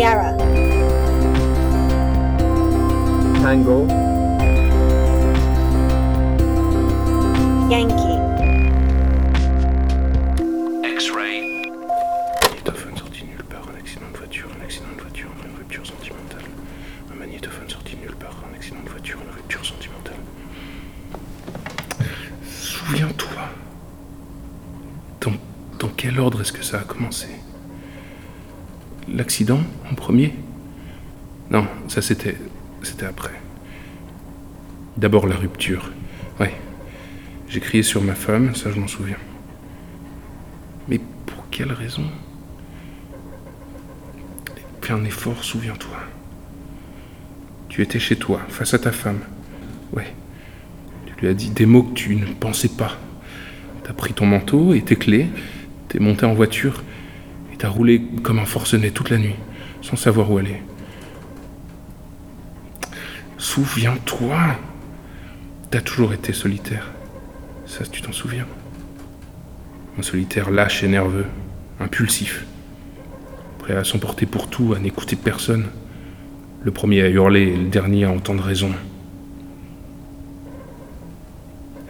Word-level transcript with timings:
Sierra. 0.00 0.34
Tango. 3.42 3.86
Yankee. 7.68 8.16
X-ray. 10.82 11.70
magnétophone 12.40 12.96
sorti 12.96 13.24
nulle 13.26 13.44
part, 13.44 13.68
un 13.68 13.78
accident 13.78 14.06
de 14.10 14.16
voiture, 14.16 14.48
un 14.58 14.64
accident 14.64 14.88
de 14.96 15.02
voiture, 15.02 15.28
une 15.44 15.58
rupture 15.58 15.86
sentimentale. 15.86 16.44
Un 17.12 17.16
magnétophone 17.16 17.68
sorti 17.68 17.96
nulle 17.96 18.16
part, 18.16 18.42
un 18.50 18.54
accident 18.56 18.82
de 18.82 18.88
voiture, 18.88 19.18
une 19.22 19.34
rupture 19.34 19.66
sentimentale. 19.66 20.16
Souviens-toi. 22.48 23.42
Dans, 25.20 25.32
dans 25.78 25.92
quel 25.94 26.18
ordre 26.18 26.40
est-ce 26.40 26.54
que 26.54 26.64
ça 26.64 26.78
a 26.78 26.84
commencé? 26.84 27.28
L'accident 29.08 29.60
en 29.90 29.94
premier? 29.94 30.34
Non, 31.50 31.66
ça 31.88 32.02
c'était. 32.02 32.36
c'était 32.82 33.06
après. 33.06 33.32
D'abord 34.96 35.26
la 35.26 35.36
rupture. 35.36 35.90
Ouais. 36.38 36.54
J'ai 37.48 37.60
crié 37.60 37.82
sur 37.82 38.02
ma 38.02 38.14
femme, 38.14 38.54
ça 38.54 38.70
je 38.70 38.78
m'en 38.78 38.86
souviens. 38.86 39.16
Mais 40.88 41.00
pour 41.26 41.44
quelle 41.50 41.72
raison? 41.72 42.04
Fais 44.82 44.92
un 44.92 45.04
effort, 45.04 45.42
souviens-toi. 45.42 45.96
Tu 47.68 47.82
étais 47.82 47.98
chez 47.98 48.16
toi, 48.16 48.40
face 48.48 48.74
à 48.74 48.78
ta 48.78 48.92
femme. 48.92 49.20
Ouais. 49.92 50.14
Tu 51.06 51.14
lui 51.20 51.28
as 51.28 51.34
dit 51.34 51.50
des 51.50 51.66
mots 51.66 51.82
que 51.82 51.94
tu 51.94 52.16
ne 52.16 52.26
pensais 52.26 52.68
pas. 52.68 52.96
T'as 53.84 53.92
pris 53.92 54.12
ton 54.12 54.26
manteau 54.26 54.74
et 54.74 54.82
tes 54.82 54.96
clés, 54.96 55.28
t'es 55.88 55.98
monté 55.98 56.26
en 56.26 56.34
voiture 56.34 56.84
t'as 57.60 57.68
roulé 57.68 58.00
comme 58.22 58.38
un 58.38 58.46
forcené 58.46 58.90
toute 58.90 59.10
la 59.10 59.18
nuit, 59.18 59.36
sans 59.82 59.96
savoir 59.96 60.30
où 60.30 60.38
aller. 60.38 60.62
Souviens-toi. 63.36 64.38
T'as 65.70 65.82
toujours 65.82 66.14
été 66.14 66.32
solitaire. 66.32 66.90
Ça, 67.66 67.84
tu 67.84 68.00
t'en 68.00 68.12
souviens. 68.12 68.46
Un 69.98 70.02
solitaire 70.02 70.50
lâche 70.50 70.82
et 70.82 70.88
nerveux, 70.88 71.26
impulsif, 71.78 72.46
prêt 73.58 73.76
à 73.76 73.84
s'emporter 73.84 74.24
pour 74.24 74.48
tout, 74.48 74.72
à 74.74 74.78
n'écouter 74.78 75.16
personne. 75.16 75.68
Le 76.64 76.70
premier 76.70 77.02
à 77.02 77.08
hurler 77.08 77.42
et 77.42 77.56
le 77.56 77.68
dernier 77.68 78.04
à 78.06 78.10
entendre 78.10 78.42
raison. 78.42 78.72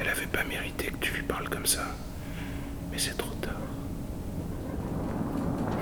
Elle 0.01 0.09
avait 0.09 0.27
pas 0.27 0.43
mérité 0.49 0.87
que 0.87 0.99
tu 1.01 1.15
lui 1.15 1.23
parles 1.23 1.49
comme 1.49 1.67
ça. 1.67 1.85
Mais 2.91 2.99
c'est 2.99 3.17
trop 3.17 3.35
tard. 3.41 3.55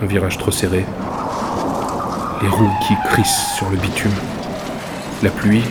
Un 0.00 0.06
virage 0.06 0.38
trop 0.38 0.52
serré. 0.52 0.84
Les 2.40 2.48
roues 2.48 2.70
qui 2.86 2.94
crissent 3.06 3.54
sur 3.56 3.68
le 3.68 3.76
bitume. 3.76 4.12
La 5.22 5.30
pluie. 5.30 5.64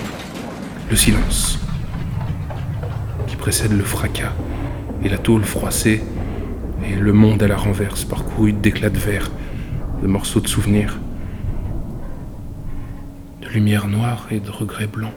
Le 0.89 0.95
silence. 0.95 1.59
Qui 3.28 3.38
précède 3.38 3.72
le 3.72 3.84
fracas. 3.84 4.34
Et 5.03 5.09
la 5.09 5.17
tôle 5.17 5.44
froissée. 5.44 6.03
Et 6.86 6.95
le 6.95 7.14
monde 7.14 7.42
à 7.42 7.47
la 7.47 7.58
renverse, 7.58 8.03
parcouru 8.03 8.52
d'éclats 8.53 8.89
de 8.89 8.97
verre, 8.97 9.31
de 10.02 10.08
morceaux 10.08 10.39
de 10.39 10.47
souvenirs, 10.47 10.97
de 13.41 13.47
lumière 13.50 13.88
noire 13.88 14.28
et 14.31 14.39
de 14.39 14.52
regrets 14.52 14.88
blancs. 14.88 15.14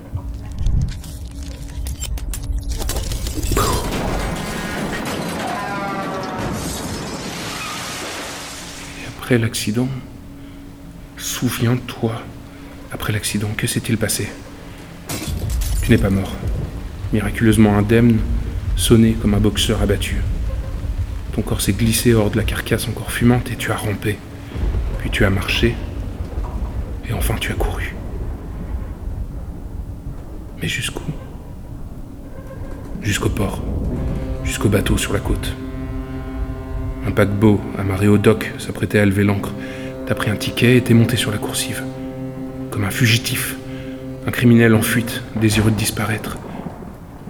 Après 9.31 9.39
l'accident, 9.39 9.87
souviens-toi, 11.17 12.21
après 12.91 13.13
l'accident, 13.13 13.47
que 13.57 13.69
s'est-il 13.69 13.97
passé? 13.97 14.29
Tu 15.83 15.93
n'es 15.93 15.99
pas 15.99 16.11
mort, 16.11 16.33
miraculeusement 17.13 17.79
indemne, 17.79 18.19
sonné 18.75 19.13
comme 19.13 19.35
un 19.35 19.39
boxeur 19.39 19.83
abattu. 19.83 20.17
Ton 21.31 21.43
corps 21.43 21.61
s'est 21.61 21.75
glissé 21.75 22.13
hors 22.13 22.33
de 22.33 22.39
la 22.39 22.43
carcasse 22.43 22.89
encore 22.89 23.13
fumante 23.13 23.53
et 23.53 23.55
tu 23.55 23.71
as 23.71 23.77
rampé. 23.77 24.19
Puis 24.99 25.11
tu 25.11 25.25
as 25.25 25.31
marché. 25.31 25.77
Et 27.09 27.13
enfin 27.13 27.37
tu 27.39 27.53
as 27.53 27.55
couru. 27.55 27.95
Mais 30.61 30.67
jusqu'où? 30.67 31.05
Jusqu'au 33.01 33.29
port. 33.29 33.63
Jusqu'au 34.43 34.69
bateau 34.69 34.99
sur 34.99 35.13
la 35.13 35.21
côte. 35.21 35.55
Un 37.07 37.11
paquebot 37.13 37.61
amarré 37.79 38.09
au 38.09 38.19
dock 38.19 38.53
s'apprêtait 38.59 38.99
à 38.99 39.07
lever 39.07 39.25
l'ancre. 39.25 39.53
T'as 40.07 40.15
pris 40.15 40.31
un 40.31 40.37
ticket 40.37 40.77
et 40.77 40.83
t'es 40.83 40.95
monté 40.95 41.17
sur 41.17 41.31
la 41.31 41.39
coursive. 41.39 41.83
Comme 42.71 42.85
un 42.85 42.91
fugitif. 42.91 43.57
Un 44.27 44.31
criminel 44.31 44.75
en 44.75 44.83
fuite, 44.83 45.23
désireux 45.41 45.71
de 45.71 45.77
disparaître. 45.77 46.39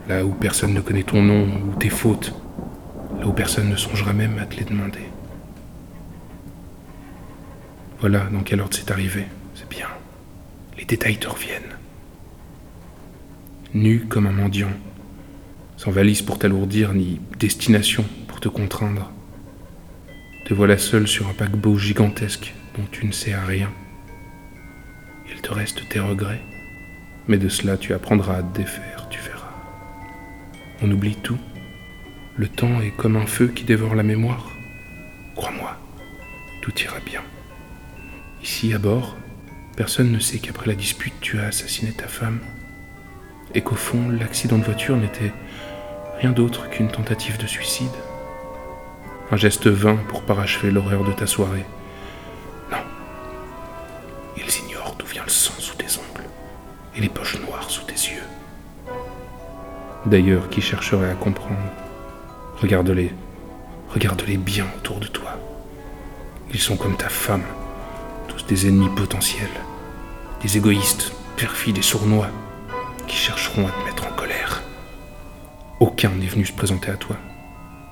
Là 0.08 0.24
où 0.24 0.30
personne 0.30 0.74
ne 0.74 0.80
connaît 0.80 1.04
ton 1.04 1.22
nom 1.22 1.46
ou 1.46 1.78
tes 1.78 1.88
fautes 1.88 2.34
là 3.20 3.26
où 3.26 3.32
personne 3.32 3.68
ne 3.68 3.76
songera 3.76 4.12
même 4.12 4.38
à 4.38 4.46
te 4.46 4.56
les 4.56 4.64
demander. 4.64 5.06
Voilà 8.00 8.20
dans 8.32 8.40
quel 8.40 8.60
ordre 8.60 8.74
c'est 8.74 8.90
arrivé, 8.90 9.26
c'est 9.54 9.68
bien. 9.68 9.88
Les 10.78 10.86
détails 10.86 11.18
te 11.18 11.28
reviennent. 11.28 11.76
Nu 13.74 14.06
comme 14.08 14.26
un 14.26 14.32
mendiant, 14.32 14.72
sans 15.76 15.90
valise 15.90 16.22
pour 16.22 16.38
t'alourdir, 16.38 16.94
ni 16.94 17.20
destination 17.38 18.04
pour 18.26 18.40
te 18.40 18.48
contraindre. 18.48 19.12
Te 20.50 20.54
voilà 20.56 20.78
seul 20.78 21.06
sur 21.06 21.28
un 21.28 21.32
paquebot 21.32 21.78
gigantesque 21.78 22.54
dont 22.76 22.82
tu 22.90 23.06
ne 23.06 23.12
sais 23.12 23.32
à 23.32 23.44
rien. 23.44 23.70
Il 25.30 25.40
te 25.40 25.52
reste 25.52 25.88
tes 25.88 26.00
regrets, 26.00 26.42
mais 27.28 27.38
de 27.38 27.48
cela 27.48 27.76
tu 27.76 27.94
apprendras 27.94 28.38
à 28.38 28.42
te 28.42 28.58
défaire, 28.58 29.06
tu 29.10 29.20
verras. 29.20 29.52
On 30.82 30.90
oublie 30.90 31.14
tout. 31.14 31.38
Le 32.34 32.48
temps 32.48 32.80
est 32.80 32.90
comme 32.90 33.14
un 33.14 33.26
feu 33.26 33.46
qui 33.46 33.62
dévore 33.62 33.94
la 33.94 34.02
mémoire. 34.02 34.50
Crois-moi, 35.36 35.76
tout 36.62 36.76
ira 36.80 36.98
bien. 37.06 37.22
Ici, 38.42 38.74
à 38.74 38.78
bord, 38.78 39.16
personne 39.76 40.10
ne 40.10 40.18
sait 40.18 40.40
qu'après 40.40 40.66
la 40.66 40.74
dispute, 40.74 41.14
tu 41.20 41.38
as 41.38 41.44
assassiné 41.44 41.92
ta 41.92 42.08
femme. 42.08 42.40
Et 43.54 43.60
qu'au 43.60 43.76
fond, 43.76 44.08
l'accident 44.08 44.58
de 44.58 44.64
voiture 44.64 44.96
n'était 44.96 45.32
rien 46.18 46.32
d'autre 46.32 46.68
qu'une 46.70 46.90
tentative 46.90 47.38
de 47.38 47.46
suicide. 47.46 47.86
Un 49.32 49.36
geste 49.36 49.68
vain 49.68 49.96
pour 50.08 50.22
parachever 50.22 50.72
l'horreur 50.72 51.04
de 51.04 51.12
ta 51.12 51.26
soirée. 51.26 51.64
Non. 52.70 52.78
Ils 54.36 54.58
ignorent 54.64 54.96
d'où 54.98 55.06
vient 55.06 55.22
le 55.22 55.30
sang 55.30 55.54
sous 55.58 55.76
tes 55.76 55.86
ongles 55.86 56.28
et 56.96 57.00
les 57.00 57.08
poches 57.08 57.38
noires 57.40 57.70
sous 57.70 57.84
tes 57.84 57.94
yeux. 57.94 58.24
D'ailleurs, 60.04 60.48
qui 60.48 60.60
chercherait 60.60 61.10
à 61.10 61.14
comprendre? 61.14 61.60
Regarde-les. 62.60 63.12
Regarde-les 63.90 64.36
bien 64.36 64.66
autour 64.78 64.98
de 64.98 65.06
toi. 65.06 65.38
Ils 66.52 66.60
sont 66.60 66.76
comme 66.76 66.96
ta 66.96 67.08
femme, 67.08 67.44
tous 68.26 68.44
des 68.46 68.66
ennemis 68.66 68.88
potentiels, 68.88 69.48
des 70.42 70.56
égoïstes, 70.56 71.12
perfides 71.36 71.78
et 71.78 71.82
sournois, 71.82 72.30
qui 73.06 73.16
chercheront 73.16 73.68
à 73.68 73.70
te 73.70 73.84
mettre 73.84 74.06
en 74.06 74.12
colère. 74.16 74.62
Aucun 75.78 76.10
n'est 76.10 76.26
venu 76.26 76.44
se 76.44 76.52
présenter 76.52 76.90
à 76.90 76.96
toi. 76.96 77.16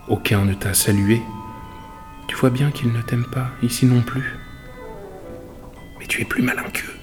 Aucun 0.09 0.47
ne 0.47 0.55
t'a 0.55 0.73
salué. 0.73 1.21
Tu 2.29 2.37
vois 2.37 2.49
bien 2.51 2.71
qu'ils 2.71 2.93
ne 2.93 3.03
t'aiment 3.03 3.27
pas, 3.31 3.51
ici 3.63 3.85
non 3.85 4.01
plus. 4.01 4.37
Mais 5.99 6.07
tu 6.07 6.23
es 6.23 6.25
plus 6.25 6.43
malin 6.43 6.65
qu'eux. 6.73 6.95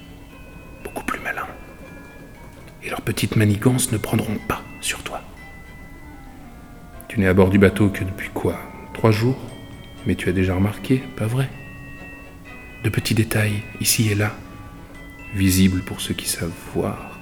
Beaucoup 0.84 1.04
plus 1.04 1.19
malin. 1.19 1.46
Et 2.84 2.90
leurs 2.90 3.02
petites 3.02 3.36
manigances 3.36 3.92
ne 3.92 3.98
prendront 3.98 4.38
pas 4.48 4.63
sur 4.81 5.04
toi. 5.04 5.22
Tu 7.07 7.19
n'es 7.19 7.28
à 7.28 7.34
bord 7.36 7.50
du 7.50 7.60
bateau 7.60 7.90
que 7.90 8.04
depuis 8.04 8.30
quoi? 8.30 8.60
Trois 8.94 9.12
jours? 9.12 9.38
Mais 10.07 10.16
tu 10.16 10.30
as 10.30 10.34
déjà 10.34 10.56
remarqué, 10.56 11.04
pas 11.16 11.28
vrai? 11.28 11.50
De 12.84 12.90
petits 12.90 13.16
détails, 13.16 13.63
ici 13.81 14.10
et 14.10 14.16
là, 14.16 14.31
visibles 15.36 15.81
pour 15.81 16.02
ceux 16.02 16.13
qui 16.13 16.28
savent 16.28 16.52
voir. 16.74 17.19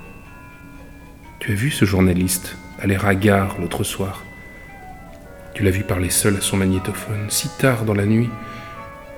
Tu 1.39 1.51
as 1.51 1.56
vu 1.56 1.71
ce 1.71 1.83
journaliste, 1.83 2.57
à 2.80 2.88
l'air 2.88 3.06
l'autre 3.59 3.83
soir? 3.83 4.24
Tu 5.53 5.61
l'as 5.63 5.71
vu 5.71 5.83
parler 5.83 6.09
seul 6.09 6.35
à 6.38 6.41
son 6.41 6.57
magnétophone, 6.57 7.29
si 7.29 7.47
tard 7.59 7.85
dans 7.85 7.94
la 7.94 8.07
nuit, 8.07 8.29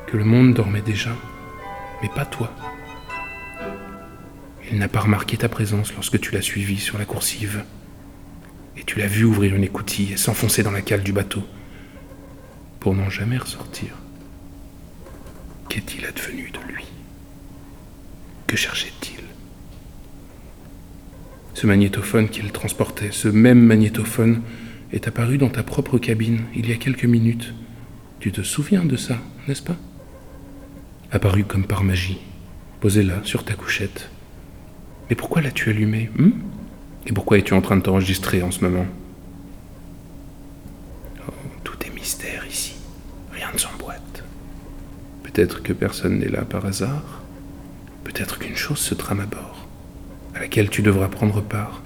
que 0.08 0.18
le 0.18 0.26
monde 0.26 0.54
dormait 0.54 0.82
déjà, 0.82 1.12
mais 2.02 2.10
pas 2.10 2.26
toi. 2.26 2.52
Il 4.72 4.78
n'a 4.78 4.90
pas 4.90 5.00
remarqué 5.00 5.38
ta 5.38 5.48
présence 5.48 5.94
lorsque 5.94 6.20
tu 6.20 6.32
l'as 6.32 6.42
suivi 6.42 6.78
sur 6.78 6.98
la 6.98 7.06
coursive 7.06 7.64
et 8.76 8.84
tu 8.84 9.00
l'as 9.00 9.08
vu 9.08 9.24
ouvrir 9.24 9.56
une 9.56 9.64
écoutille 9.64 10.12
et 10.12 10.18
s'enfoncer 10.18 10.64
dans 10.64 10.72
la 10.72 10.82
cale 10.82 11.04
du 11.04 11.14
bateau 11.14 11.44
pour 12.80 12.94
n'en 12.96 13.10
jamais 13.10 13.38
ressortir. 13.38 13.90
Qu'est-il 15.70 16.06
advenu 16.06 16.52
de 16.52 16.74
lui? 16.74 16.86
Que 18.48 18.58
cherchait-il? 18.58 19.24
Ce 21.54 21.66
magnétophone 21.66 22.28
qu'il 22.28 22.52
transportait, 22.52 23.12
ce 23.12 23.30
même 23.30 23.62
magnétophone, 23.62 24.42
est 24.92 25.08
apparu 25.08 25.38
dans 25.38 25.50
ta 25.50 25.64
propre 25.64 25.98
cabine 25.98 26.42
il 26.56 26.70
y 26.70 26.74
a 26.74 26.78
quelques 26.78 27.06
minutes. 27.06 27.54
Tu 28.20 28.32
te 28.32 28.42
souviens 28.42 28.86
de 28.86 28.96
ça, 28.96 29.18
n'est-ce 29.48 29.64
pas? 29.64 29.78
Apparu 31.12 31.44
comme 31.44 31.66
par 31.66 31.84
magie, 31.84 32.20
posée 32.82 33.04
là, 33.04 33.20
sur 33.24 33.44
ta 33.44 33.54
couchette. 33.54 34.10
Mais 35.10 35.16
pourquoi 35.16 35.42
l'as-tu 35.42 35.70
allumée 35.70 36.10
hmm? 36.18 36.32
Et 37.08 37.14
pourquoi 37.14 37.38
es-tu 37.38 37.54
en 37.54 37.62
train 37.62 37.78
de 37.78 37.82
t'enregistrer 37.82 38.42
en 38.42 38.50
ce 38.52 38.64
moment? 38.64 38.88
Oh, 41.28 41.32
tout 41.64 41.78
est 41.86 41.94
mystère 41.94 42.46
ici. 42.48 42.76
Rien 43.32 43.48
ne 43.54 43.58
s'emboîte. 43.58 44.24
Peut-être 45.22 45.62
que 45.62 45.74
personne 45.74 46.20
n'est 46.20 46.30
là 46.30 46.44
par 46.44 46.66
hasard. 46.66 47.22
Peut-être 48.04 48.40
qu'une 48.40 48.56
chose 48.56 48.80
se 48.80 48.96
trame 48.96 49.20
à 49.20 49.26
bord, 49.26 49.68
à 50.34 50.40
laquelle 50.40 50.70
tu 50.70 50.82
devras 50.82 51.10
prendre 51.10 51.42
part. 51.42 51.82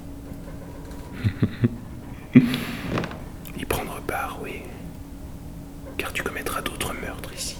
y 2.35 3.65
prendre 3.65 3.99
part, 4.01 4.39
oui. 4.43 4.61
Car 5.97 6.13
tu 6.13 6.23
commettras 6.23 6.61
d'autres 6.61 6.93
meurtres 7.01 7.33
ici. 7.33 7.57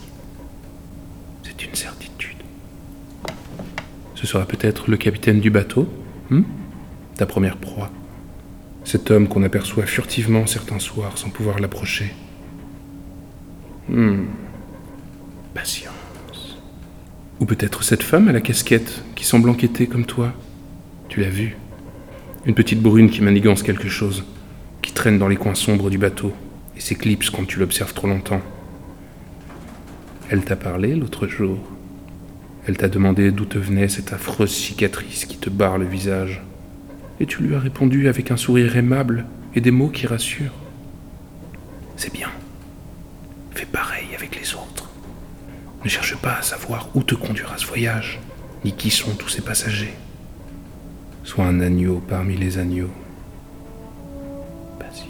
C'est 1.43 1.58
certitude. 1.75 2.37
Ce 4.15 4.27
sera 4.27 4.45
peut-être 4.45 4.89
le 4.89 4.97
capitaine 4.97 5.39
du 5.39 5.49
bateau, 5.49 5.87
hmm? 6.29 6.43
Ta 7.15 7.25
première 7.25 7.57
proie. 7.57 7.89
Cet 8.83 9.11
homme 9.11 9.27
qu'on 9.27 9.43
aperçoit 9.43 9.85
furtivement 9.85 10.45
certains 10.47 10.79
soirs 10.79 11.17
sans 11.17 11.29
pouvoir 11.29 11.59
l'approcher. 11.59 12.13
Hmm. 13.87 14.25
Patience. 15.53 16.57
Ou 17.39 17.45
peut-être 17.45 17.83
cette 17.83 18.03
femme 18.03 18.27
à 18.27 18.31
la 18.31 18.41
casquette 18.41 19.03
qui 19.15 19.25
semble 19.25 19.49
enquêter 19.49 19.87
comme 19.87 20.05
toi. 20.05 20.33
Tu 21.07 21.21
l'as 21.21 21.29
vue. 21.29 21.57
Une 22.45 22.55
petite 22.55 22.81
brune 22.81 23.09
qui 23.09 23.21
manigance 23.21 23.63
quelque 23.63 23.89
chose, 23.89 24.23
qui 24.81 24.93
traîne 24.93 25.17
dans 25.17 25.27
les 25.27 25.35
coins 25.37 25.55
sombres 25.55 25.89
du 25.89 25.97
bateau 25.97 26.33
et 26.77 26.79
s'éclipse 26.79 27.29
quand 27.29 27.45
tu 27.45 27.59
l'observes 27.59 27.93
trop 27.93 28.07
longtemps. 28.07 28.41
Elle 30.31 30.43
t'a 30.43 30.55
parlé 30.55 30.95
l'autre 30.95 31.27
jour. 31.27 31.57
Elle 32.67 32.77
t'a 32.77 32.87
demandé 32.87 33.31
d'où 33.31 33.45
te 33.45 33.57
venait 33.57 33.87
cette 33.87 34.13
affreuse 34.13 34.51
cicatrice 34.51 35.25
qui 35.25 35.37
te 35.37 35.49
barre 35.49 35.79
le 35.79 35.87
visage. 35.87 36.43
Et 37.19 37.25
tu 37.25 37.41
lui 37.41 37.55
as 37.55 37.59
répondu 37.59 38.07
avec 38.07 38.29
un 38.29 38.37
sourire 38.37 38.77
aimable 38.77 39.25
et 39.55 39.61
des 39.61 39.71
mots 39.71 39.89
qui 39.89 40.05
rassurent. 40.05 40.53
C'est 41.97 42.13
bien. 42.13 42.29
Fais 43.55 43.65
pareil 43.65 44.07
avec 44.15 44.39
les 44.39 44.53
autres. 44.53 44.91
Ne 45.83 45.89
cherche 45.89 46.15
pas 46.17 46.37
à 46.37 46.41
savoir 46.43 46.89
où 46.93 47.01
te 47.01 47.15
conduira 47.15 47.57
ce 47.57 47.65
voyage, 47.65 48.19
ni 48.63 48.73
qui 48.73 48.91
sont 48.91 49.15
tous 49.15 49.29
ces 49.29 49.41
passagers. 49.41 49.95
Sois 51.23 51.45
un 51.45 51.59
agneau 51.59 52.03
parmi 52.07 52.37
les 52.37 52.59
agneaux. 52.59 52.91
Patience. 54.77 55.07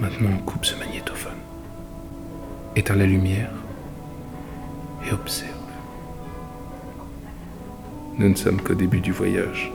Maintenant, 0.00 0.36
coupe 0.38 0.64
ce 0.64 0.74
magnétophone. 0.76 1.38
Éteins 2.78 2.94
la 2.94 3.06
lumière 3.06 3.50
et 5.04 5.12
observe. 5.12 5.50
Nous 8.16 8.28
ne 8.28 8.36
sommes 8.36 8.60
qu'au 8.60 8.74
début 8.74 9.00
du 9.00 9.10
voyage. 9.10 9.72